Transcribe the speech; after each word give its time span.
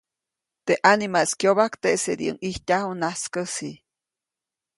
Teʼ 0.65 0.79
ʼanimaʼis 0.83 1.31
kyobajk 1.39 1.73
teʼsediʼuŋ 1.81 2.37
ʼijtyaju 2.41 2.91
najskäsi. 3.01 3.71